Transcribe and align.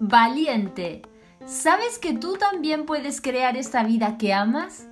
Valiente. 0.00 1.02
¿Sabes 1.44 1.98
que 1.98 2.12
tú 2.12 2.36
también 2.36 2.86
puedes 2.86 3.20
crear 3.20 3.56
esta 3.56 3.84
vida 3.84 4.18
que 4.18 4.34
amas? 4.34 4.88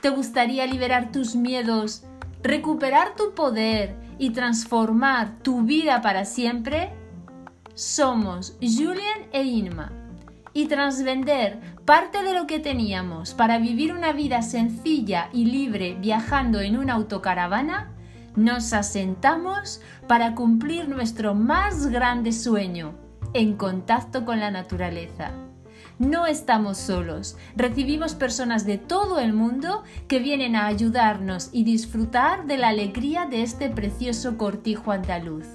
¿Te 0.00 0.08
gustaría 0.08 0.66
liberar 0.66 1.12
tus 1.12 1.36
miedos, 1.36 2.04
recuperar 2.42 3.14
tu 3.14 3.34
poder 3.34 3.94
y 4.18 4.30
transformar 4.30 5.38
tu 5.42 5.62
vida 5.62 6.00
para 6.00 6.24
siempre? 6.24 6.92
Somos 7.74 8.56
Julian 8.60 9.28
e 9.32 9.44
Inma 9.44 9.92
y 10.54 10.66
tras 10.66 11.02
vender 11.02 11.60
parte 11.84 12.22
de 12.22 12.32
lo 12.32 12.46
que 12.46 12.58
teníamos 12.58 13.34
para 13.34 13.58
vivir 13.58 13.92
una 13.92 14.12
vida 14.12 14.42
sencilla 14.42 15.28
y 15.32 15.44
libre 15.44 15.94
viajando 16.00 16.60
en 16.60 16.78
una 16.78 16.94
autocaravana, 16.94 17.92
nos 18.38 18.72
asentamos 18.72 19.80
para 20.06 20.34
cumplir 20.34 20.88
nuestro 20.88 21.34
más 21.34 21.88
grande 21.88 22.32
sueño, 22.32 22.94
en 23.34 23.56
contacto 23.56 24.24
con 24.24 24.40
la 24.40 24.50
naturaleza. 24.50 25.32
No 25.98 26.26
estamos 26.26 26.78
solos, 26.78 27.36
recibimos 27.56 28.14
personas 28.14 28.64
de 28.64 28.78
todo 28.78 29.18
el 29.18 29.32
mundo 29.32 29.82
que 30.06 30.20
vienen 30.20 30.54
a 30.54 30.66
ayudarnos 30.66 31.50
y 31.52 31.64
disfrutar 31.64 32.46
de 32.46 32.56
la 32.56 32.68
alegría 32.68 33.26
de 33.26 33.42
este 33.42 33.68
precioso 33.68 34.38
cortijo 34.38 34.92
andaluz. 34.92 35.46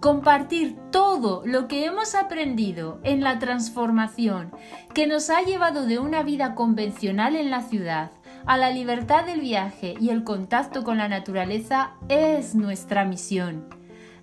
Compartir 0.00 0.76
todo 0.90 1.42
lo 1.44 1.68
que 1.68 1.84
hemos 1.84 2.14
aprendido 2.14 2.98
en 3.04 3.22
la 3.22 3.38
transformación 3.38 4.50
que 4.94 5.06
nos 5.06 5.30
ha 5.30 5.42
llevado 5.42 5.86
de 5.86 5.98
una 5.98 6.22
vida 6.22 6.54
convencional 6.54 7.36
en 7.36 7.50
la 7.50 7.60
ciudad 7.60 8.10
a 8.46 8.56
la 8.56 8.70
libertad 8.70 9.24
del 9.24 9.40
viaje 9.40 9.94
y 10.00 10.10
el 10.10 10.24
contacto 10.24 10.84
con 10.84 10.98
la 10.98 11.08
naturaleza 11.08 11.92
es 12.08 12.54
nuestra 12.54 13.04
misión. 13.04 13.64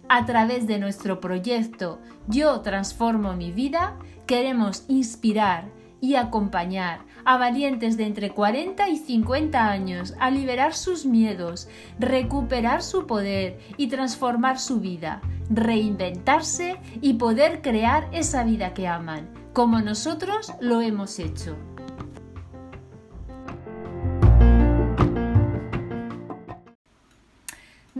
A 0.07 0.25
través 0.25 0.67
de 0.67 0.79
nuestro 0.79 1.19
proyecto 1.19 1.99
Yo 2.27 2.61
transformo 2.61 3.33
mi 3.33 3.51
vida, 3.51 3.97
queremos 4.25 4.85
inspirar 4.87 5.65
y 6.01 6.15
acompañar 6.15 7.01
a 7.25 7.37
valientes 7.37 7.97
de 7.97 8.05
entre 8.05 8.31
40 8.31 8.89
y 8.89 8.97
50 8.97 9.69
años 9.69 10.15
a 10.19 10.31
liberar 10.31 10.73
sus 10.73 11.05
miedos, 11.05 11.67
recuperar 11.99 12.81
su 12.81 13.05
poder 13.05 13.59
y 13.77 13.87
transformar 13.87 14.59
su 14.59 14.79
vida, 14.79 15.21
reinventarse 15.49 16.77
y 17.01 17.13
poder 17.13 17.61
crear 17.61 18.07
esa 18.11 18.43
vida 18.43 18.73
que 18.73 18.87
aman, 18.87 19.29
como 19.53 19.81
nosotros 19.81 20.53
lo 20.61 20.81
hemos 20.81 21.19
hecho. 21.19 21.55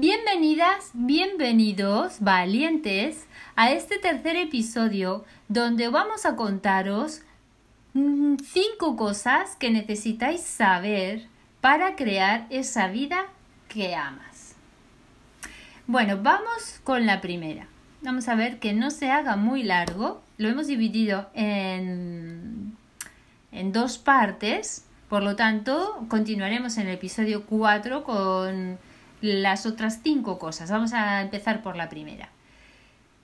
Bienvenidas, 0.01 0.91
bienvenidos, 0.93 2.21
valientes, 2.21 3.27
a 3.57 3.73
este 3.73 3.97
tercer 3.97 4.37
episodio 4.37 5.25
donde 5.49 5.89
vamos 5.89 6.25
a 6.25 6.37
contaros 6.37 7.21
mm, 7.93 8.37
cinco 8.37 8.95
cosas 8.95 9.57
que 9.57 9.69
necesitáis 9.69 10.39
saber 10.39 11.27
para 11.59 11.97
crear 11.97 12.47
esa 12.49 12.87
vida 12.87 13.25
que 13.67 13.93
amas. 13.93 14.55
Bueno, 15.85 16.17
vamos 16.23 16.79
con 16.85 17.05
la 17.05 17.19
primera. 17.19 17.67
Vamos 18.01 18.29
a 18.29 18.35
ver 18.35 18.59
que 18.59 18.71
no 18.71 18.91
se 18.91 19.11
haga 19.11 19.35
muy 19.35 19.63
largo. 19.63 20.21
Lo 20.37 20.47
hemos 20.47 20.67
dividido 20.67 21.29
en, 21.33 22.77
en 23.51 23.73
dos 23.73 23.97
partes. 23.97 24.85
Por 25.09 25.23
lo 25.23 25.35
tanto, 25.35 26.05
continuaremos 26.07 26.77
en 26.77 26.87
el 26.87 26.93
episodio 26.93 27.45
4 27.45 28.05
con 28.05 28.79
las 29.21 29.65
otras 29.65 29.99
cinco 30.03 30.39
cosas. 30.39 30.71
Vamos 30.71 30.93
a 30.93 31.21
empezar 31.21 31.61
por 31.61 31.75
la 31.75 31.89
primera. 31.89 32.29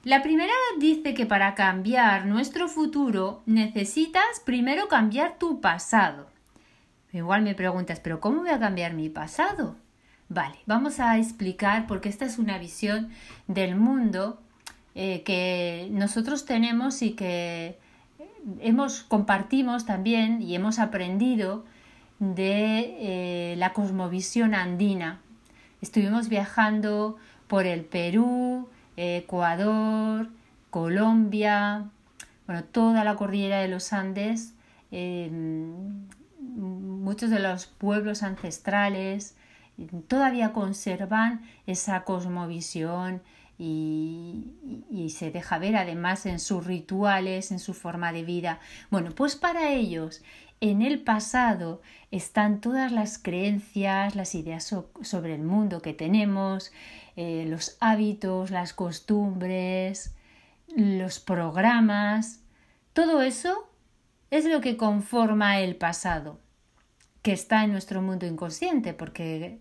La 0.04 0.22
primera 0.22 0.54
dice 0.80 1.16
que 1.16 1.26
para 1.26 1.56
cambiar 1.56 2.28
nuestro 2.28 2.68
futuro 2.68 3.42
necesitas 3.46 4.24
primero 4.46 4.88
cambiar 4.88 5.40
tu 5.40 5.62
pasado. 5.62 6.28
Igual 7.12 7.42
me 7.42 7.56
preguntas, 7.56 8.00
pero 8.00 8.20
¿cómo 8.20 8.42
voy 8.42 8.50
a 8.50 8.60
cambiar 8.60 8.94
mi 8.94 9.10
pasado? 9.10 9.76
Vale, 10.30 10.58
vamos 10.66 11.00
a 11.00 11.18
explicar 11.18 11.88
porque 11.88 12.10
esta 12.10 12.26
es 12.26 12.38
una 12.38 12.58
visión 12.58 13.10
del 13.48 13.76
mundo 13.76 14.40
eh, 14.94 15.24
que 15.24 15.88
nosotros 15.92 16.46
tenemos 16.46 17.02
y 17.02 17.14
que 17.14 17.80
hemos 18.60 19.04
compartimos 19.04 19.86
también 19.86 20.42
y 20.42 20.56
hemos 20.56 20.78
aprendido 20.78 21.66
de 22.20 22.96
eh, 23.00 23.56
la 23.58 23.74
cosmovisión 23.74 24.54
andina 24.54 25.22
Estuvimos 25.86 26.30
viajando 26.30 27.16
por 27.48 27.68
el 27.68 27.86
Perú, 27.86 28.68
Ecuador, 28.98 30.30
Colombia, 30.72 31.92
bueno, 32.48 32.64
toda 32.64 33.04
la 33.04 33.16
cordillera 33.16 33.60
de 33.60 33.68
los 33.68 33.94
Andes, 33.94 34.56
em, 34.90 36.08
muchos 36.40 37.30
de 37.30 37.38
los 37.38 37.68
pueblos 37.68 38.24
ancestrales 38.24 39.36
todavía 40.08 40.54
conservan 40.54 41.44
esa 41.68 42.04
cosmovisión 42.04 43.22
y, 43.60 44.56
y, 44.90 45.12
se 45.12 45.30
deja 45.30 45.60
ver 45.60 45.76
además 45.76 46.26
en 46.26 46.40
sus 46.40 46.66
rituales, 46.66 47.52
en 47.52 47.60
su 47.60 47.76
forma 47.76 48.12
de 48.12 48.24
vida. 48.24 48.60
Bueno, 48.90 49.12
pues 49.12 49.36
para 49.36 49.70
ellos 49.70 50.24
en 50.72 50.82
el 50.82 51.00
pasado 51.02 51.82
están 52.12 52.62
todas 52.62 52.92
las 52.92 53.18
creencias, 53.18 54.16
las 54.16 54.36
ideas 54.36 54.74
sobre 55.02 55.36
el 55.36 55.44
mundo 55.44 55.82
que 55.82 55.94
tenemos, 55.94 56.72
eh, 57.16 57.46
los 57.48 57.78
hábitos, 57.80 58.52
las 58.52 58.74
costumbres, 58.74 60.16
los 60.76 61.20
programas. 61.20 62.42
Todo 62.94 63.22
eso 63.22 63.70
es 64.32 64.46
lo 64.46 64.62
que 64.62 64.78
conforma 64.78 65.60
el 65.60 65.76
pasado, 65.76 66.40
que 67.22 67.34
está 67.34 67.64
en 67.64 67.72
nuestro 67.72 68.02
mundo 68.02 68.26
inconsciente, 68.26 68.94
porque 68.94 69.60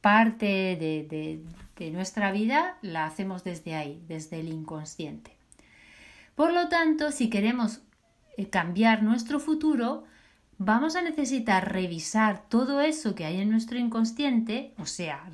parte 0.00 0.76
de, 0.76 1.42
nuestra 1.92 2.32
vida 2.32 2.78
la 2.82 3.04
hacemos 3.04 3.44
desde 3.44 3.74
ahí, 3.74 4.02
desde 4.08 4.40
el 4.40 4.48
inconsciente. 4.48 5.32
Por 6.34 6.52
lo 6.52 6.68
tanto, 6.68 7.10
si 7.10 7.30
queremos 7.30 7.80
eh, 8.36 8.48
cambiar 8.48 9.02
nuestro 9.02 9.40
futuro, 9.40 10.04
vamos 10.58 10.96
a 10.96 11.02
necesitar 11.02 11.72
revisar 11.72 12.48
todo 12.48 12.80
eso 12.80 13.14
que 13.14 13.24
hay 13.24 13.40
en 13.40 13.50
nuestro 13.50 13.78
inconsciente, 13.78 14.72
o 14.78 14.86
sea, 14.86 15.28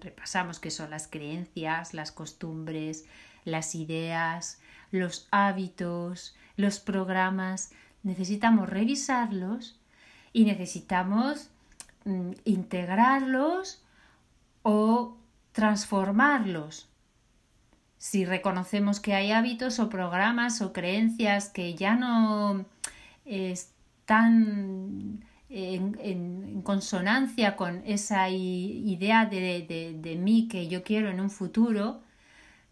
repasamos 0.00 0.58
qué 0.58 0.70
son 0.70 0.90
las 0.90 1.06
creencias, 1.06 1.94
las 1.94 2.12
costumbres, 2.12 3.04
las 3.44 3.74
ideas, 3.74 4.60
los 4.90 5.28
hábitos, 5.30 6.34
los 6.56 6.80
programas, 6.80 7.70
necesitamos 8.02 8.68
revisarlos 8.68 9.78
y 10.32 10.44
necesitamos 10.44 11.50
mm, 12.04 12.32
integrarlos 12.44 13.82
o 14.62 15.16
transformarlos. 15.52 16.88
Si 17.98 18.24
reconocemos 18.24 18.98
que 18.98 19.14
hay 19.14 19.30
hábitos 19.30 19.78
o 19.78 19.90
programas 19.90 20.62
o 20.62 20.72
creencias 20.72 21.50
que 21.50 21.74
ya 21.74 21.96
no 21.96 22.64
están 24.10 25.24
en, 25.48 26.62
consonancia 26.62 27.54
con 27.54 27.82
esa 27.86 28.28
idea 28.28 29.24
de, 29.24 29.94
de, 30.02 30.16
mí 30.16 30.48
que 30.48 30.66
yo 30.66 30.82
quiero 30.82 31.08
en 31.10 31.20
un 31.20 31.30
futuro, 31.30 32.02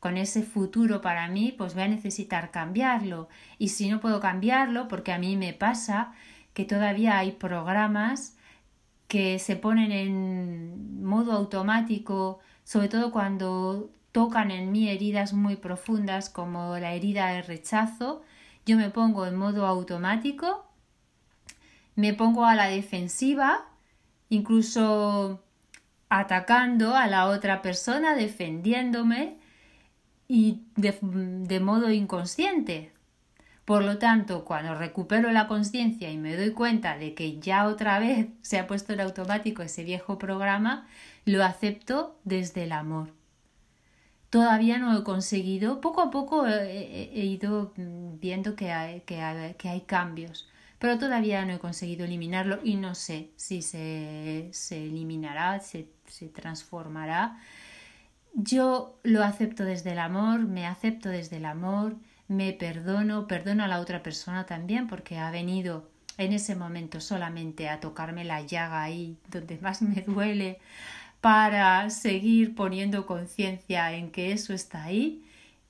con 0.00 0.16
ese 0.16 0.42
futuro 0.42 1.00
para 1.00 1.28
mí, 1.28 1.54
pues 1.56 1.74
voy 1.74 1.84
a 1.84 1.88
necesitar 1.88 2.50
cambiarlo. 2.50 3.28
Y 3.56 3.68
si 3.68 3.88
no 3.88 4.00
puedo 4.00 4.18
cambiarlo, 4.18 4.88
porque 4.88 5.12
a 5.12 5.18
mí 5.18 5.36
me 5.36 5.52
pasa 5.52 6.12
que 6.54 6.64
todavía 6.64 7.18
hay 7.18 7.32
programas 7.32 8.36
que 9.06 9.38
se 9.38 9.54
ponen 9.54 9.92
en 9.92 11.04
modo 11.04 11.32
automático, 11.32 12.40
sobre 12.64 12.88
todo 12.88 13.12
cuando 13.12 13.90
tocan 14.10 14.50
en 14.50 14.72
mí 14.72 14.88
heridas 14.88 15.32
muy 15.32 15.54
profundas 15.54 16.30
como 16.30 16.76
la 16.78 16.94
herida 16.94 17.28
del 17.28 17.44
rechazo, 17.44 18.22
yo 18.66 18.76
me 18.76 18.90
pongo 18.90 19.24
en 19.24 19.36
modo 19.36 19.66
automático 19.66 20.67
me 21.98 22.14
pongo 22.14 22.44
a 22.44 22.54
la 22.54 22.68
defensiva, 22.68 23.64
incluso 24.28 25.42
atacando 26.08 26.94
a 26.94 27.08
la 27.08 27.26
otra 27.26 27.60
persona, 27.60 28.14
defendiéndome 28.14 29.38
y 30.28 30.62
de, 30.76 31.58
modo 31.58 31.90
inconsciente. 31.90 32.92
Por 33.64 33.82
lo 33.82 33.98
tanto, 33.98 34.44
cuando 34.44 34.76
recupero 34.76 35.32
la 35.32 35.48
conciencia 35.48 36.08
y 36.12 36.18
me 36.18 36.36
doy 36.36 36.52
cuenta 36.52 36.96
de 36.96 37.14
que 37.14 37.40
ya 37.40 37.66
otra 37.66 37.98
vez 37.98 38.28
se 38.42 38.60
ha 38.60 38.68
puesto 38.68 38.92
en 38.92 39.00
automático 39.00 39.62
ese 39.62 39.82
viejo 39.82 40.18
programa, 40.18 40.86
lo 41.24 41.42
acepto 41.42 42.16
desde 42.22 42.62
el 42.62 42.70
amor. 42.70 43.12
Todavía 44.30 44.78
no 44.78 44.96
he 44.96 45.02
conseguido, 45.02 45.80
poco 45.80 46.00
a 46.00 46.12
poco 46.12 46.46
he, 46.46 47.24
ido 47.24 47.72
viendo 47.76 48.54
que 48.54 48.70
hay, 48.70 49.00
que 49.00 49.18
hay 49.68 49.80
cambios 49.80 50.48
pero 50.78 50.98
todavía 50.98 51.44
no 51.44 51.54
he 51.54 51.58
conseguido 51.58 52.04
eliminarlo 52.04 52.60
y 52.62 52.76
no 52.76 52.94
sé 52.94 53.30
si 53.36 53.62
se, 53.62 54.48
se 54.52 54.84
eliminará, 54.86 55.60
se, 55.60 55.88
se 56.06 56.28
transformará. 56.28 57.40
Yo 58.34 58.98
lo 59.02 59.24
acepto 59.24 59.64
desde 59.64 59.92
el 59.92 59.98
amor, 59.98 60.40
me 60.40 60.66
acepto 60.66 61.08
desde 61.08 61.38
el 61.38 61.46
amor, 61.46 61.96
me 62.28 62.52
perdono, 62.52 63.26
perdono 63.26 63.64
a 63.64 63.68
la 63.68 63.80
otra 63.80 64.02
persona 64.02 64.46
también 64.46 64.86
porque 64.86 65.18
ha 65.18 65.30
venido 65.30 65.88
en 66.18 66.32
ese 66.32 66.54
momento 66.54 67.00
solamente 67.00 67.68
a 67.68 67.80
tocarme 67.80 68.24
la 68.24 68.42
llaga 68.42 68.82
ahí 68.82 69.16
donde 69.28 69.58
más 69.58 69.82
me 69.82 70.02
duele 70.02 70.58
para 71.20 71.90
seguir 71.90 72.54
poniendo 72.54 73.06
conciencia 73.06 73.92
en 73.92 74.10
que 74.10 74.32
eso 74.32 74.52
está 74.52 74.84
ahí 74.84 75.24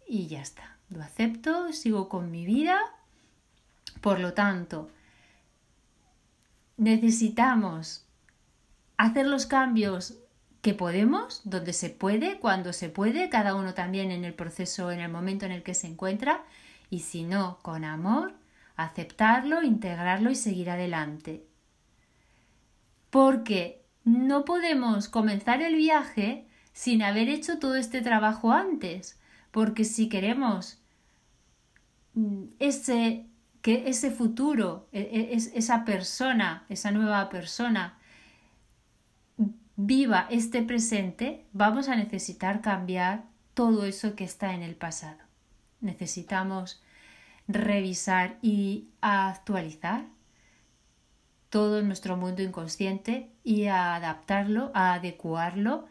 y 0.06 0.26
ya 0.26 0.42
está. 0.42 0.76
Lo 0.90 1.02
acepto, 1.02 1.72
sigo 1.72 2.08
con 2.08 2.30
mi 2.30 2.44
vida. 2.44 2.78
Por 4.00 4.20
lo 4.20 4.32
tanto, 4.32 4.90
necesitamos 6.78 8.06
hacer 8.96 9.26
los 9.26 9.46
cambios 9.46 10.14
que 10.62 10.74
podemos, 10.74 11.42
donde 11.44 11.72
se 11.72 11.90
puede, 11.90 12.38
cuando 12.38 12.72
se 12.72 12.88
puede, 12.88 13.28
cada 13.28 13.54
uno 13.54 13.74
también 13.74 14.10
en 14.10 14.24
el 14.24 14.34
proceso, 14.34 14.90
en 14.90 15.00
el 15.00 15.10
momento 15.10 15.44
en 15.44 15.52
el 15.52 15.62
que 15.62 15.74
se 15.74 15.86
encuentra, 15.86 16.44
y 16.90 17.00
si 17.00 17.24
no, 17.24 17.58
con 17.62 17.84
amor, 17.84 18.32
aceptarlo, 18.76 19.62
integrarlo 19.62 20.30
y 20.30 20.36
seguir 20.36 20.70
adelante. 20.70 21.44
Porque 23.10 23.82
no 24.04 24.44
podemos 24.44 25.08
comenzar 25.08 25.62
el 25.62 25.76
viaje 25.76 26.46
sin 26.72 27.02
haber 27.02 27.28
hecho 27.28 27.58
todo 27.58 27.76
este 27.76 28.02
trabajo 28.02 28.52
antes, 28.52 29.18
porque 29.50 29.84
si 29.84 30.08
queremos 30.08 30.78
mm, 32.14 32.44
ese, 32.58 33.26
que 33.68 33.86
ese 33.86 34.10
futuro, 34.10 34.88
e, 34.92 35.02
e, 35.02 35.36
esa 35.36 35.84
persona, 35.84 36.64
esa 36.70 36.90
nueva 36.90 37.28
persona, 37.28 37.98
viva 39.76 40.26
este 40.30 40.62
presente, 40.62 41.44
vamos 41.52 41.90
a 41.90 41.94
necesitar 41.94 42.62
cambiar 42.62 43.24
todo 43.52 43.84
eso 43.84 44.16
que 44.16 44.24
está 44.24 44.54
en 44.54 44.62
el 44.62 44.74
pasado. 44.74 45.18
Necesitamos 45.82 46.82
revisar 47.46 48.38
y 48.40 48.88
actualizar 49.02 50.06
todo 51.50 51.82
nuestro 51.82 52.16
mundo 52.16 52.40
inconsciente 52.40 53.28
y 53.44 53.66
adaptarlo, 53.66 54.70
a 54.72 54.94
adecuarlo 54.94 55.84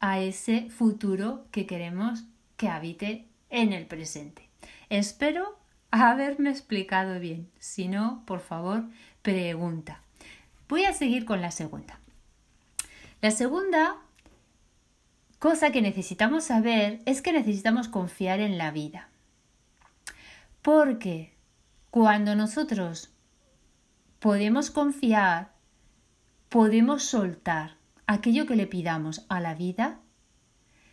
a 0.00 0.20
ese 0.20 0.70
futuro 0.70 1.44
que 1.50 1.66
queremos 1.66 2.24
que 2.56 2.70
habite 2.70 3.28
en 3.50 3.74
el 3.74 3.84
presente. 3.84 4.48
Espero 4.88 5.59
haberme 5.90 6.50
explicado 6.50 7.18
bien. 7.20 7.50
Si 7.58 7.88
no, 7.88 8.22
por 8.26 8.40
favor, 8.40 8.84
pregunta. 9.22 10.02
Voy 10.68 10.84
a 10.84 10.92
seguir 10.92 11.24
con 11.24 11.40
la 11.40 11.50
segunda. 11.50 11.98
La 13.20 13.30
segunda 13.30 13.96
cosa 15.38 15.72
que 15.72 15.82
necesitamos 15.82 16.44
saber 16.44 17.00
es 17.06 17.22
que 17.22 17.32
necesitamos 17.32 17.88
confiar 17.88 18.40
en 18.40 18.56
la 18.56 18.70
vida. 18.70 19.08
Porque 20.62 21.34
cuando 21.90 22.36
nosotros 22.36 23.12
podemos 24.20 24.70
confiar, 24.70 25.52
podemos 26.48 27.02
soltar 27.02 27.76
aquello 28.06 28.46
que 28.46 28.56
le 28.56 28.66
pidamos 28.66 29.24
a 29.28 29.40
la 29.40 29.54
vida, 29.54 30.00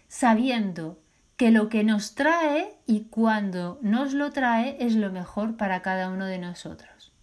sabiendo 0.08 1.00
que 1.38 1.52
lo 1.52 1.70
que 1.70 1.84
nos 1.84 2.16
trae 2.16 2.74
y 2.86 3.06
cuando 3.06 3.80
nos 3.82 4.14
lo 4.14 4.32
trae 4.32 4.76
es 4.80 4.96
lo 4.96 5.12
mejor 5.12 5.56
para 5.56 5.82
cada 5.82 6.10
uno 6.10 6.26
de 6.26 6.40
nosotros. 6.40 7.14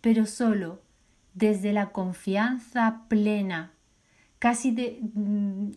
Pero 0.00 0.26
solo 0.26 0.82
desde 1.32 1.72
la 1.72 1.90
confianza 1.90 3.02
plena 3.08 3.72
casi 4.44 4.72
mm, 5.14 5.70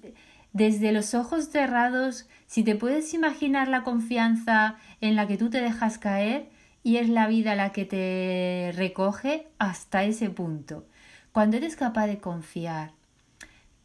desde 0.52 0.92
los 0.92 1.14
ojos 1.14 1.50
cerrados, 1.50 2.28
si 2.48 2.64
te 2.64 2.76
puedes 2.76 3.14
imaginar 3.14 3.70
la 3.70 3.84
confianza 3.84 4.76
en 5.00 5.16
la 5.16 5.26
que 5.26 5.38
tú 5.38 5.50
te 5.50 5.62
dejas 5.62 5.98
caer 5.98 6.50
y 6.84 6.98
es 6.98 7.08
la 7.08 7.28
vida 7.28 7.56
la 7.56 7.72
que 7.72 7.86
te 7.86 8.74
recoge 8.76 9.48
hasta 9.58 10.04
ese 10.04 10.30
punto. 10.30 10.86
Cuando 11.32 11.56
eres 11.56 11.78
capaz 11.78 12.08
de 12.08 12.18
confiar 12.18 12.92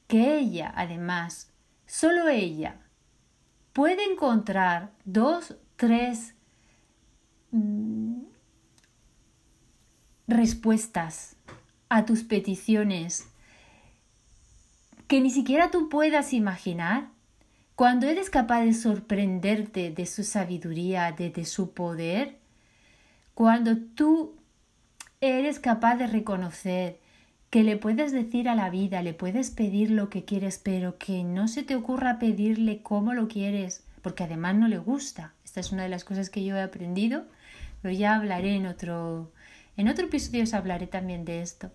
que 0.08 0.38
ella, 0.38 0.72
además, 0.74 1.52
solo 1.86 2.28
ella, 2.28 2.81
puede 3.72 4.04
encontrar 4.04 4.92
dos, 5.04 5.56
tres 5.76 6.34
mm, 7.50 8.22
respuestas 10.28 11.36
a 11.88 12.04
tus 12.04 12.22
peticiones 12.22 13.28
que 15.12 15.20
ni 15.20 15.28
siquiera 15.28 15.70
tú 15.70 15.90
puedas 15.90 16.32
imaginar, 16.32 17.10
cuando 17.74 18.06
eres 18.06 18.30
capaz 18.30 18.62
de 18.62 18.72
sorprenderte 18.72 19.90
de 19.90 20.06
su 20.06 20.24
sabiduría, 20.24 21.12
de, 21.12 21.44
su 21.44 21.74
poder, 21.74 22.38
cuando 23.34 23.76
tú 23.76 24.34
eres 25.20 25.60
capaz 25.60 25.96
de 25.96 26.06
reconocer 26.06 26.98
que 27.52 27.64
le 27.64 27.76
puedes 27.76 28.12
decir 28.12 28.48
a 28.48 28.54
la 28.54 28.70
vida, 28.70 29.02
le 29.02 29.12
puedes 29.12 29.50
pedir 29.50 29.90
lo 29.90 30.08
que 30.08 30.24
quieres, 30.24 30.56
pero 30.56 30.96
que 30.96 31.22
no 31.22 31.48
se 31.48 31.62
te 31.62 31.76
ocurra 31.76 32.18
pedirle 32.18 32.80
cómo 32.82 33.12
lo 33.12 33.28
quieres, 33.28 33.84
porque 34.00 34.24
además 34.24 34.54
no 34.54 34.68
le 34.68 34.78
gusta. 34.78 35.34
Esta 35.44 35.60
es 35.60 35.70
una 35.70 35.82
de 35.82 35.90
las 35.90 36.02
cosas 36.02 36.30
que 36.30 36.42
yo 36.42 36.56
he 36.56 36.62
aprendido, 36.62 37.26
pero 37.82 37.92
ya 37.92 38.14
hablaré 38.16 38.54
en 38.56 38.64
otro 38.64 39.30
en 39.76 39.88
otro 39.88 40.06
episodio 40.06 40.44
os 40.44 40.54
hablaré 40.54 40.86
también 40.86 41.26
de 41.26 41.42
esto. 41.42 41.70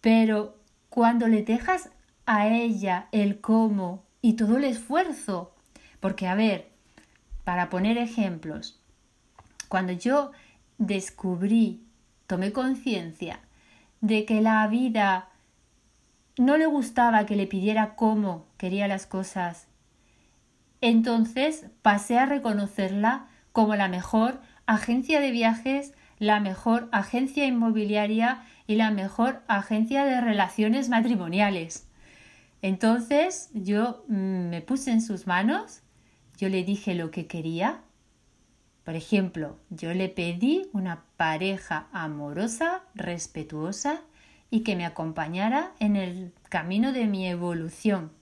Pero 0.00 0.60
cuando 0.90 1.26
le 1.26 1.42
dejas 1.42 1.90
a 2.24 2.46
ella 2.46 3.08
el 3.10 3.40
cómo 3.40 4.04
y 4.22 4.34
todo 4.34 4.58
el 4.58 4.64
esfuerzo. 4.64 5.56
Porque, 5.98 6.28
a 6.28 6.36
ver, 6.36 6.68
para 7.42 7.68
poner 7.68 7.98
ejemplos, 7.98 8.80
cuando 9.68 9.92
yo 9.92 10.30
descubrí, 10.78 11.82
tomé 12.28 12.52
conciencia 12.52 13.40
de 14.04 14.26
que 14.26 14.42
la 14.42 14.66
vida 14.68 15.30
no 16.36 16.58
le 16.58 16.66
gustaba 16.66 17.24
que 17.24 17.36
le 17.36 17.46
pidiera 17.46 17.94
cómo 17.96 18.44
quería 18.58 18.86
las 18.86 19.06
cosas, 19.06 19.66
entonces 20.82 21.64
pasé 21.80 22.18
a 22.18 22.26
reconocerla 22.26 23.28
como 23.52 23.76
la 23.76 23.88
mejor 23.88 24.42
agencia 24.66 25.20
de 25.20 25.30
viajes, 25.30 25.94
la 26.18 26.38
mejor 26.38 26.90
agencia 26.92 27.46
inmobiliaria 27.46 28.42
y 28.66 28.74
la 28.74 28.90
mejor 28.90 29.40
agencia 29.48 30.04
de 30.04 30.20
relaciones 30.20 30.90
matrimoniales. 30.90 31.88
Entonces 32.60 33.48
yo 33.54 34.04
mm, 34.08 34.50
me 34.50 34.60
puse 34.60 34.90
en 34.90 35.00
sus 35.00 35.26
manos, 35.26 35.80
yo 36.36 36.50
le 36.50 36.62
dije 36.62 36.94
lo 36.94 37.10
que 37.10 37.26
quería. 37.26 37.80
Por 38.84 38.96
ejemplo, 38.96 39.58
yo 39.70 39.94
le 39.94 40.08
pedí 40.08 40.68
una 40.72 41.04
pareja 41.16 41.86
amorosa, 41.92 42.82
respetuosa 42.94 44.02
y 44.50 44.60
que 44.60 44.76
me 44.76 44.84
acompañara 44.84 45.72
en 45.80 45.96
el 45.96 46.32
camino 46.50 46.92
de 46.92 47.06
mi 47.06 47.26
evolución. 47.26 48.12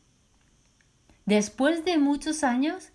Después 1.26 1.84
de 1.84 1.98
muchos 1.98 2.44
años 2.44 2.90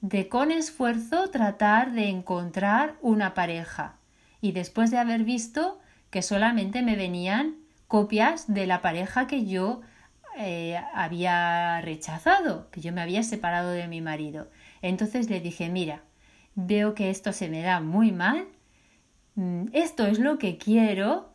de 0.00 0.28
con 0.28 0.50
esfuerzo 0.50 1.30
tratar 1.30 1.92
de 1.92 2.10
encontrar 2.10 2.96
una 3.00 3.34
pareja 3.34 3.96
y 4.40 4.52
después 4.52 4.90
de 4.90 4.98
haber 4.98 5.24
visto 5.24 5.80
que 6.10 6.22
solamente 6.22 6.82
me 6.82 6.96
venían 6.96 7.56
copias 7.88 8.52
de 8.52 8.66
la 8.66 8.82
pareja 8.82 9.26
que 9.26 9.46
yo 9.46 9.80
eh, 10.38 10.78
había 10.94 11.80
rechazado, 11.80 12.70
que 12.70 12.82
yo 12.82 12.92
me 12.92 13.00
había 13.00 13.22
separado 13.22 13.70
de 13.70 13.88
mi 13.88 14.02
marido. 14.02 14.50
Entonces 14.82 15.30
le 15.30 15.40
dije, 15.40 15.68
mira, 15.70 16.02
veo 16.56 16.94
que 16.94 17.10
esto 17.10 17.32
se 17.32 17.48
me 17.48 17.62
da 17.62 17.80
muy 17.80 18.10
mal, 18.10 18.46
mm, 19.36 19.66
esto 19.72 20.06
es 20.06 20.18
lo 20.18 20.38
que 20.38 20.58
quiero. 20.58 21.30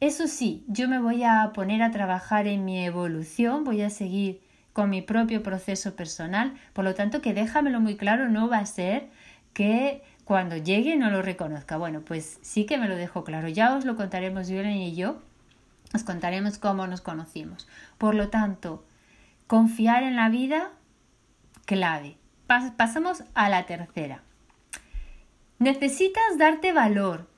Eso 0.00 0.28
sí, 0.28 0.64
yo 0.68 0.88
me 0.88 1.00
voy 1.00 1.24
a 1.24 1.52
poner 1.54 1.82
a 1.82 1.90
trabajar 1.90 2.46
en 2.46 2.64
mi 2.64 2.84
evolución, 2.84 3.64
voy 3.64 3.82
a 3.82 3.90
seguir 3.90 4.40
con 4.72 4.90
mi 4.90 5.02
propio 5.02 5.42
proceso 5.42 5.96
personal, 5.96 6.54
por 6.72 6.84
lo 6.84 6.94
tanto 6.94 7.20
que 7.20 7.34
déjamelo 7.34 7.80
muy 7.80 7.96
claro, 7.96 8.28
no 8.28 8.48
va 8.48 8.58
a 8.58 8.66
ser 8.66 9.08
que 9.54 10.02
cuando 10.24 10.56
llegue 10.56 10.96
no 10.96 11.10
lo 11.10 11.22
reconozca. 11.22 11.78
Bueno, 11.78 12.02
pues 12.02 12.38
sí 12.42 12.66
que 12.66 12.78
me 12.78 12.88
lo 12.88 12.96
dejo 12.96 13.24
claro, 13.24 13.48
ya 13.48 13.74
os 13.74 13.84
lo 13.84 13.96
contaremos 13.96 14.50
Violen 14.50 14.76
y 14.76 14.94
yo 14.94 15.20
os 15.94 16.04
contaremos 16.04 16.58
cómo 16.58 16.86
nos 16.86 17.00
conocimos. 17.00 17.66
Por 17.96 18.14
lo 18.14 18.28
tanto, 18.28 18.84
confiar 19.46 20.02
en 20.02 20.16
la 20.16 20.28
vida, 20.28 20.70
clave. 21.64 22.17
Pasamos 22.76 23.22
a 23.34 23.48
la 23.48 23.66
tercera. 23.66 24.22
Necesitas 25.58 26.38
darte 26.38 26.72
valor, 26.72 27.28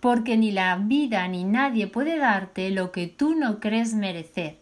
porque 0.00 0.36
ni 0.36 0.50
la 0.50 0.76
vida 0.76 1.28
ni 1.28 1.44
nadie 1.44 1.86
puede 1.86 2.16
darte 2.18 2.70
lo 2.70 2.92
que 2.92 3.06
tú 3.06 3.34
no 3.34 3.60
crees 3.60 3.94
merecer. 3.94 4.58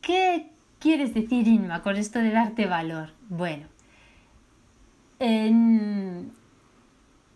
¿Qué 0.00 0.50
quieres 0.78 1.14
decir, 1.14 1.46
Inma, 1.46 1.82
con 1.82 1.96
esto 1.96 2.18
de 2.18 2.30
darte 2.30 2.66
valor? 2.66 3.12
Bueno, 3.28 3.66
en, 5.18 6.32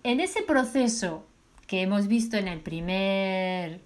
en 0.02 0.20
ese 0.20 0.42
proceso 0.42 1.26
que 1.66 1.82
hemos 1.82 2.06
visto 2.06 2.36
en 2.36 2.48
el 2.48 2.60
primer, 2.60 3.80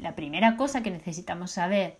la 0.00 0.14
primera 0.14 0.56
cosa 0.56 0.82
que 0.82 0.90
necesitamos 0.90 1.50
saber, 1.50 1.98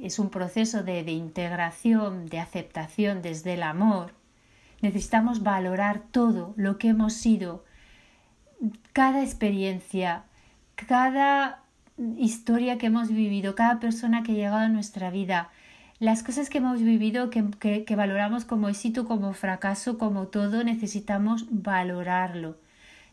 es 0.00 0.18
un 0.18 0.30
proceso 0.30 0.82
de, 0.82 1.04
de 1.04 1.12
integración, 1.12 2.26
de 2.26 2.38
aceptación 2.38 3.22
desde 3.22 3.54
el 3.54 3.62
amor, 3.62 4.14
necesitamos 4.80 5.42
valorar 5.42 6.02
todo 6.10 6.54
lo 6.56 6.76
que 6.76 6.88
hemos 6.88 7.14
sido, 7.14 7.64
cada 8.92 9.22
experiencia, 9.22 10.24
cada 10.74 11.62
historia 12.18 12.78
que 12.78 12.86
hemos 12.86 13.08
vivido, 13.08 13.54
cada 13.54 13.80
persona 13.80 14.22
que 14.22 14.32
ha 14.32 14.34
llegado 14.34 14.56
a 14.56 14.68
nuestra 14.68 15.10
vida, 15.10 15.50
las 15.98 16.24
cosas 16.24 16.50
que 16.50 16.58
hemos 16.58 16.82
vivido 16.82 17.30
que, 17.30 17.84
que, 17.86 17.96
valoramos 17.96 18.44
como 18.44 18.68
éxito, 18.68 19.06
como 19.06 19.34
fracaso, 19.34 19.98
como 19.98 20.26
todo, 20.26 20.64
necesitamos 20.64 21.46
valorarlo. 21.48 22.56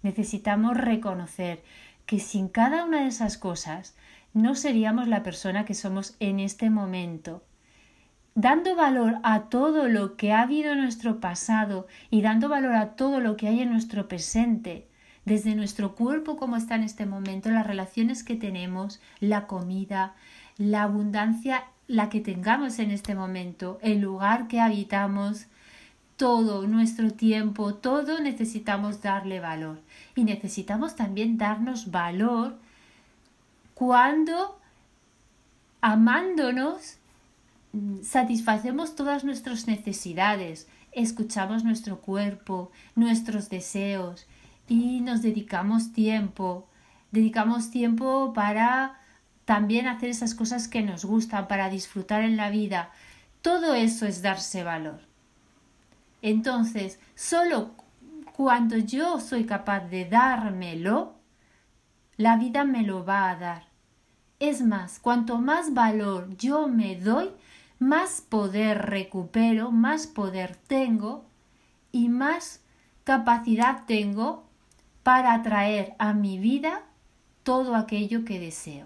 Necesitamos 0.01 0.75
reconocer 0.75 1.62
que 2.07 2.19
sin 2.19 2.48
cada 2.48 2.86
una 2.86 3.01
de 3.01 3.07
esas 3.07 3.38
cosas 3.38 3.95
no 4.41 4.55
seríamos 4.55 5.08
la 5.08 5.24
persona 5.24 5.65
que 5.65 5.74
somos 5.74 6.15
en 6.19 6.39
este 6.39 6.69
momento. 6.69 7.43
Dando 8.36 8.75
valor 8.75 9.15
a 9.24 9.50
todo 9.50 9.88
lo 9.88 10.15
que 10.15 10.31
ha 10.31 10.41
habido 10.41 10.72
en 10.72 10.81
nuestro 10.81 11.19
pasado 11.19 11.88
y 12.10 12.22
dando 12.22 12.48
valor 12.48 12.75
a 12.75 12.96
todo 12.96 13.19
lo 13.19 13.36
que 13.36 13.48
hay 13.48 13.62
en 13.62 13.72
nuestro 13.72 14.08
presente, 14.08 14.88
desde 15.25 15.55
nuestro 15.55 15.96
cuerpo 15.96 16.38
como 16.38 16.55
está 16.55 16.75
en 16.75 16.84
este 16.84 17.05
momento, 17.05 17.50
las 17.51 17.67
relaciones 17.67 18.24
que 18.24 18.36
tenemos, 18.36 19.01
la 19.19 19.46
comida, 19.46 20.15
la 20.58 20.84
abundancia, 20.84 21.65
la 21.88 22.10
que 22.10 22.22
tengamos 22.22 22.79
en 22.79 22.91
este 22.91 23.15
momento, 23.15 23.77
el 23.81 24.00
lugar 24.00 24.48
que 24.48 24.62
habitamos, 24.62 25.48
todo 26.15 26.67
nuestro 26.67 27.12
tiempo, 27.12 27.75
todo 27.75 28.19
necesitamos 28.19 29.01
darle 29.01 29.39
valor. 29.39 29.81
Y 30.15 30.24
necesitamos 30.24 30.96
también 30.96 31.38
darnos 31.38 31.91
valor 31.91 32.58
cuando 33.79 34.59
amándonos 35.79 36.98
satisfacemos 38.03 38.98
todas 38.98 39.24
nuestras 39.24 39.67
necesidades, 39.67 40.67
escuchamos 40.91 41.63
nuestro 41.63 42.01
cuerpo, 42.01 42.74
nuestros 42.95 43.48
deseos, 43.48 44.27
y 44.67 45.00
nos 45.00 45.21
dedicamos 45.21 45.93
tiempo, 45.93 46.67
dedicamos 47.12 47.71
tiempo 47.71 48.33
para 48.33 49.00
también 49.45 49.88
hacer 49.88 50.09
esas 50.09 50.36
cosas 50.36 50.67
que 50.67 50.81
nos 50.81 51.05
gustan, 51.05 51.48
para 51.48 51.69
disfrutar 51.69 52.24
en 52.24 52.36
la 52.36 52.50
vida. 52.50 52.91
Todo 53.41 53.75
eso 53.75 54.05
es 54.05 54.21
darse 54.21 54.62
valor. 54.65 55.00
Entonces, 56.21 57.00
solo 57.15 57.71
cuando 58.36 58.75
yo 58.75 59.21
soy 59.21 59.45
capaz 59.45 59.88
de 59.88 60.03
dármelo, 60.03 61.13
la 62.17 62.36
vida 62.36 62.65
me 62.65 62.83
lo 62.83 63.05
va 63.05 63.29
a 63.29 63.36
dar. 63.38 63.69
Es 64.39 64.62
más, 64.62 65.00
cuanto 65.00 65.38
más 65.38 65.74
valor 65.74 66.36
yo 66.38 66.69
me 66.69 66.96
doy, 66.96 67.29
más 67.77 68.22
poder 68.22 68.89
recupero, 68.89 69.72
más 69.72 70.08
poder 70.08 70.55
tengo 70.55 71.25
y 71.91 72.08
más 72.08 72.62
capacidad 73.03 73.86
tengo 73.86 74.46
para 75.03 75.34
atraer 75.34 75.93
a 76.00 76.13
mi 76.13 76.39
vida 76.39 76.84
todo 77.43 77.75
aquello 77.75 78.24
que 78.24 78.39
deseo. 78.39 78.86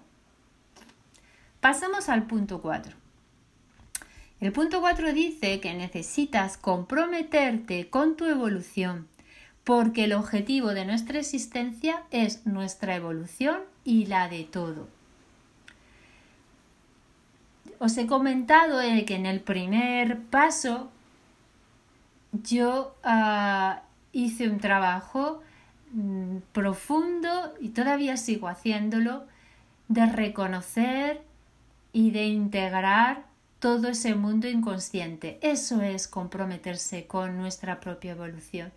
Pasamos 1.60 2.08
al 2.08 2.26
punto 2.26 2.60
4. 2.60 2.96
El 4.40 4.52
punto 4.52 4.80
4 4.80 5.12
dice 5.12 5.60
que 5.60 5.72
necesitas 5.74 6.56
comprometerte 6.56 7.88
con 7.88 8.16
tu 8.16 8.24
evolución, 8.26 9.06
porque 9.62 10.04
el 10.04 10.14
objetivo 10.14 10.74
de 10.74 10.84
nuestra 10.84 11.20
existencia 11.20 12.02
es 12.10 12.44
nuestra 12.44 12.96
evolución 12.96 13.60
y 13.84 14.06
la 14.06 14.28
de 14.28 14.44
todo. 14.44 14.88
Os 17.78 17.96
he 17.96 18.06
comentado 18.06 18.80
que 19.06 19.14
en 19.14 19.26
el 19.26 19.40
primer 19.40 20.22
paso 20.22 20.90
yo 22.32 22.96
ah, 23.02 23.82
hice 24.12 24.48
un 24.48 24.58
trabajo 24.58 25.42
Mm, 25.94 26.38
profundo 26.50 27.54
y 27.60 27.68
todavía 27.68 28.16
sigo 28.16 28.48
haciéndolo 28.48 29.26
de 29.86 30.06
reconocer 30.06 31.22
y 31.92 32.10
de 32.10 32.24
integrar 32.24 33.26
todo 33.60 33.86
ese 33.88 34.16
mundo 34.16 34.48
inconsciente. 34.48 35.38
Eso 35.40 35.82
es 35.82 36.08
comprometerse 36.08 37.06
con 37.06 37.38
nuestra 37.38 37.78
propia 37.78 38.10
evolución. 38.10 38.72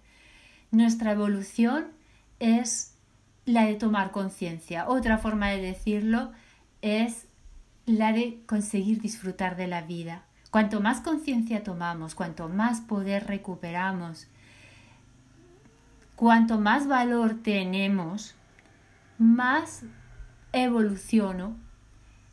Nuestra 0.69 1.13
evolución 1.13 1.87
es 2.39 2.93
la 3.45 3.65
de 3.65 3.73
tomar 3.73 4.11
conciencia. 4.11 4.87
Otra 4.87 5.17
forma 5.17 5.49
de 5.49 5.61
decirlo 5.61 6.31
es 6.83 7.25
la 7.87 8.13
de 8.13 8.43
conseguir 8.45 9.01
disfrutar 9.01 9.55
de 9.55 9.65
la 9.65 9.81
vida. 9.81 10.25
Cuanto 10.51 10.81
más 10.81 11.01
conciencia 11.01 11.63
tomamos, 11.63 12.13
cuanto 12.13 12.47
más 12.47 12.81
poder 12.81 13.25
recuperamos, 13.25 14.27
Cuanto 16.17 16.57
más 16.57 16.87
valor 16.87 17.43
tenemos, 17.43 18.33
más 19.19 19.83
evoluciono 20.51 21.55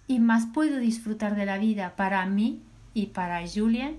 y 0.07 0.21
más 0.21 0.47
puedo 0.47 0.79
disfrutar 0.79 1.37
de 1.37 1.45
la 1.45 1.59
vida 1.59 1.95
para 1.95 2.25
mí 2.25 2.63
y 2.95 3.09
para 3.09 3.47
Julien. 3.47 3.99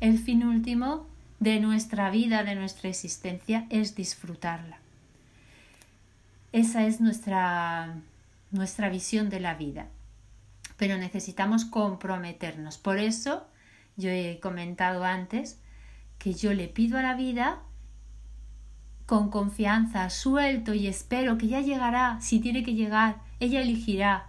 El 0.00 0.18
fin 0.18 0.44
último 0.44 1.06
de 1.40 1.60
nuestra 1.60 2.10
vida, 2.10 2.44
de 2.44 2.56
nuestra 2.56 2.90
existencia, 2.90 3.66
es 3.70 3.94
disfrutarla. 3.94 4.76
Esa 6.52 6.84
es 6.84 7.00
nuestra, 7.00 7.94
nuestra 8.50 8.90
visión 8.90 9.30
de 9.30 9.40
la 9.40 9.54
vida. 9.54 9.86
Pero 10.82 10.98
necesitamos 10.98 11.64
comprometernos. 11.64 12.76
Por 12.76 12.98
eso 12.98 13.46
yo 13.94 14.10
he 14.10 14.40
comentado 14.40 15.04
antes 15.04 15.62
que 16.18 16.34
yo 16.34 16.52
le 16.54 16.66
pido 16.66 16.98
a 16.98 17.02
la 17.02 17.14
vida 17.14 17.62
con 19.06 19.30
confianza, 19.30 20.10
suelto 20.10 20.74
y 20.74 20.88
espero 20.88 21.38
que 21.38 21.46
ya 21.46 21.60
llegará, 21.60 22.20
si 22.20 22.40
tiene 22.40 22.64
que 22.64 22.74
llegar, 22.74 23.20
ella 23.38 23.60
elegirá 23.60 24.26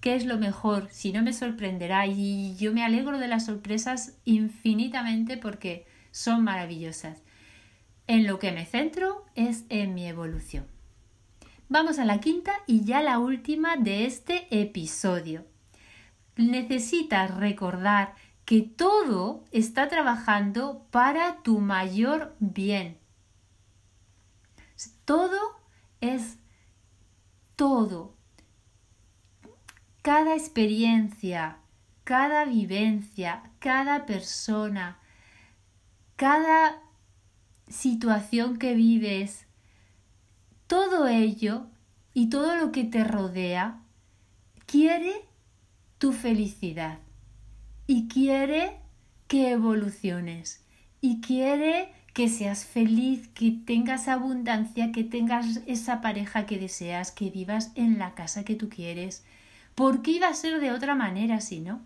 qué 0.00 0.16
es 0.16 0.24
lo 0.24 0.38
mejor, 0.38 0.88
si 0.90 1.12
no 1.12 1.22
me 1.22 1.34
sorprenderá 1.34 2.06
y 2.06 2.56
yo 2.56 2.72
me 2.72 2.82
alegro 2.82 3.18
de 3.18 3.28
las 3.28 3.44
sorpresas 3.44 4.16
infinitamente 4.24 5.36
porque 5.36 5.84
son 6.10 6.42
maravillosas. 6.42 7.18
En 8.06 8.26
lo 8.26 8.38
que 8.38 8.50
me 8.50 8.64
centro 8.64 9.26
es 9.34 9.66
en 9.68 9.92
mi 9.92 10.06
evolución. 10.06 10.64
Vamos 11.68 11.98
a 11.98 12.06
la 12.06 12.18
quinta 12.18 12.54
y 12.66 12.82
ya 12.82 13.02
la 13.02 13.18
última 13.18 13.76
de 13.76 14.06
este 14.06 14.46
episodio. 14.58 15.51
Necesitas 16.36 17.36
recordar 17.36 18.14
que 18.44 18.62
todo 18.62 19.44
está 19.52 19.88
trabajando 19.88 20.86
para 20.90 21.42
tu 21.42 21.60
mayor 21.60 22.34
bien 22.40 23.02
todo 25.04 25.38
es 26.00 26.38
todo. 27.56 28.14
Cada 30.02 30.34
experiencia, 30.34 31.58
cada 32.04 32.44
vivencia, 32.44 33.50
cada 33.58 34.06
persona, 34.06 34.98
cada 36.16 36.80
situación 37.68 38.58
que 38.58 38.74
vives, 38.74 39.46
todo 40.66 41.06
ello 41.06 41.66
y 42.14 42.28
todo 42.28 42.56
lo 42.56 42.72
que 42.72 42.84
te 42.84 43.04
rodea 43.04 43.82
quiere 44.66 45.28
tu 46.02 46.10
felicidad 46.12 46.98
y 47.86 48.08
quiere 48.08 48.80
que 49.28 49.52
evoluciones 49.52 50.64
y 51.00 51.20
quiere 51.20 51.92
que 52.12 52.28
seas 52.28 52.64
feliz, 52.64 53.28
que 53.28 53.52
tengas 53.64 54.08
abundancia, 54.08 54.90
que 54.90 55.04
tengas 55.04 55.60
esa 55.68 56.00
pareja 56.00 56.44
que 56.44 56.58
deseas, 56.58 57.12
que 57.12 57.30
vivas 57.30 57.70
en 57.76 58.00
la 58.00 58.16
casa 58.16 58.44
que 58.44 58.56
tú 58.56 58.68
quieres. 58.68 59.24
¿Por 59.76 60.02
qué 60.02 60.10
iba 60.10 60.26
a 60.26 60.34
ser 60.34 60.58
de 60.58 60.72
otra 60.72 60.96
manera 60.96 61.40
si 61.40 61.60
no? 61.60 61.80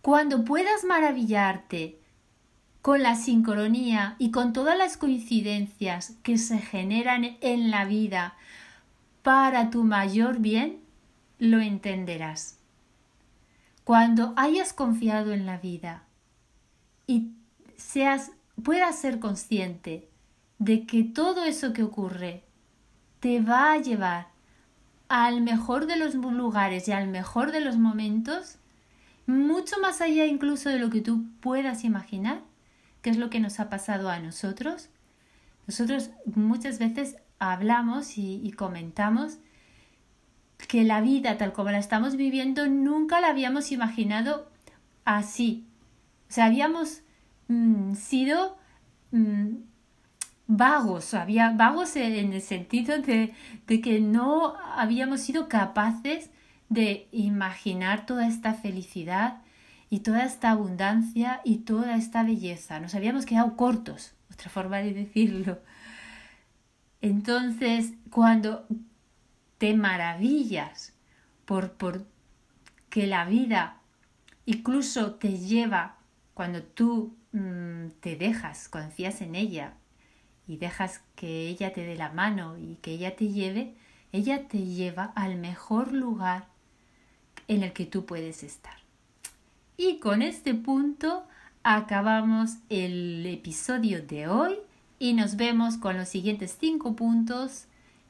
Cuando 0.00 0.44
puedas 0.44 0.84
maravillarte 0.84 1.98
con 2.82 3.02
la 3.02 3.16
sincronía 3.16 4.14
y 4.20 4.30
con 4.30 4.52
todas 4.52 4.78
las 4.78 4.96
coincidencias 4.96 6.14
que 6.22 6.38
se 6.38 6.58
generan 6.58 7.36
en 7.40 7.72
la 7.72 7.84
vida 7.84 8.36
para 9.24 9.70
tu 9.70 9.82
mayor 9.82 10.38
bien, 10.38 10.86
lo 11.38 11.60
entenderás. 11.60 12.58
Cuando 13.84 14.34
hayas 14.36 14.72
confiado 14.72 15.32
en 15.32 15.46
la 15.46 15.58
vida 15.58 16.04
y 17.06 17.32
seas, 17.76 18.32
puedas 18.62 18.98
ser 18.98 19.18
consciente 19.18 20.08
de 20.58 20.86
que 20.86 21.04
todo 21.04 21.44
eso 21.44 21.72
que 21.72 21.82
ocurre 21.82 22.42
te 23.20 23.40
va 23.40 23.72
a 23.72 23.78
llevar 23.78 24.28
al 25.08 25.40
mejor 25.40 25.86
de 25.86 25.96
los 25.96 26.14
lugares 26.14 26.86
y 26.88 26.92
al 26.92 27.08
mejor 27.08 27.52
de 27.52 27.60
los 27.60 27.78
momentos, 27.78 28.56
mucho 29.26 29.76
más 29.80 30.00
allá 30.00 30.26
incluso 30.26 30.68
de 30.68 30.78
lo 30.78 30.90
que 30.90 31.00
tú 31.00 31.24
puedas 31.40 31.84
imaginar, 31.84 32.42
que 33.02 33.10
es 33.10 33.16
lo 33.16 33.30
que 33.30 33.40
nos 33.40 33.60
ha 33.60 33.68
pasado 33.68 34.10
a 34.10 34.18
nosotros, 34.20 34.90
Nosotros 35.66 36.10
muchas 36.24 36.78
veces 36.78 37.16
hablamos 37.38 38.16
y, 38.16 38.52
comentamos 38.52 39.38
que 40.66 40.84
la 40.84 41.00
vida 41.00 41.38
tal 41.38 41.52
como 41.52 41.70
la 41.70 41.78
estamos 41.78 42.16
viviendo 42.16 42.66
nunca 42.66 43.20
la 43.20 43.28
habíamos 43.28 43.70
imaginado 43.72 44.50
así. 45.04 45.66
O 46.28 46.32
sea, 46.32 46.46
habíamos 46.46 47.02
mm, 47.48 47.94
sido 47.94 48.58
mm, 49.12 49.54
vagos, 50.46 51.14
había 51.14 51.50
vagos 51.50 51.96
en 51.96 52.32
el 52.32 52.42
sentido 52.42 53.00
de, 53.00 53.32
de 53.66 53.80
que 53.80 54.00
no 54.00 54.54
habíamos 54.76 55.20
sido 55.20 55.48
capaces 55.48 56.30
de 56.68 57.08
imaginar 57.12 58.04
toda 58.04 58.26
esta 58.26 58.54
felicidad 58.54 59.42
y 59.90 60.00
toda 60.00 60.24
esta 60.24 60.50
abundancia 60.50 61.40
y 61.44 61.58
toda 61.58 61.96
esta 61.96 62.22
belleza. 62.22 62.80
Nos 62.80 62.94
habíamos 62.94 63.24
quedado 63.24 63.56
cortos, 63.56 64.12
otra 64.30 64.50
forma 64.50 64.78
de 64.78 64.92
decirlo. 64.92 65.60
Entonces, 67.00 67.92
cuando 68.10 68.66
te 69.58 69.74
maravillas 69.74 70.94
por, 71.44 71.72
por 71.72 72.06
que 72.88 73.06
la 73.06 73.24
vida 73.24 73.80
incluso 74.46 75.14
te 75.14 75.38
lleva, 75.38 75.96
cuando 76.34 76.62
tú 76.62 77.14
mm, 77.32 77.88
te 78.00 78.16
dejas, 78.16 78.68
confías 78.68 79.20
en 79.20 79.34
ella 79.34 79.74
y 80.46 80.56
dejas 80.56 81.02
que 81.16 81.48
ella 81.48 81.72
te 81.72 81.84
dé 81.84 81.96
la 81.96 82.10
mano 82.10 82.56
y 82.56 82.76
que 82.76 82.92
ella 82.92 83.14
te 83.16 83.28
lleve, 83.28 83.74
ella 84.12 84.48
te 84.48 84.64
lleva 84.64 85.12
al 85.16 85.36
mejor 85.36 85.92
lugar 85.92 86.46
en 87.48 87.62
el 87.62 87.72
que 87.72 87.84
tú 87.84 88.06
puedes 88.06 88.42
estar. 88.42 88.76
Y 89.76 89.98
con 89.98 90.22
este 90.22 90.54
punto 90.54 91.26
acabamos 91.62 92.56
el 92.68 93.26
episodio 93.26 94.02
de 94.02 94.28
hoy 94.28 94.54
y 94.98 95.12
nos 95.12 95.36
vemos 95.36 95.76
con 95.76 95.96
los 95.96 96.08
siguientes 96.08 96.56
cinco 96.58 96.96
puntos 96.96 97.66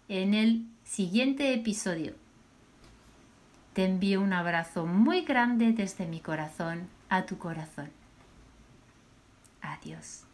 en 0.09 0.35
el 0.35 0.67
siguiente 0.89 1.53
episodio. 1.53 2.15
Te 3.75 3.85
envío 3.85 4.23
un 4.23 4.33
abrazo 4.33 4.87
muy 4.87 5.21
grande 5.21 5.73
desde 5.73 6.07
mi 6.07 6.19
corazón 6.21 6.89
a 7.11 7.27
tu 7.27 7.37
corazón. 7.37 7.91
Adiós. 9.61 10.28